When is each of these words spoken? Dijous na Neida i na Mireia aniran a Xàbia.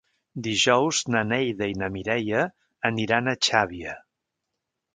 Dijous 0.45 1.01
na 1.15 1.21
Neida 1.33 1.67
i 1.73 1.75
na 1.83 1.89
Mireia 1.97 2.41
aniran 2.91 3.35
a 3.35 3.39
Xàbia. 3.49 3.95